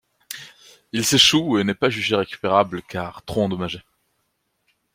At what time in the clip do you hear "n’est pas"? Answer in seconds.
1.63-1.91